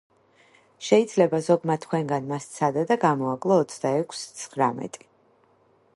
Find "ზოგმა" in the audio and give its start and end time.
1.47-1.75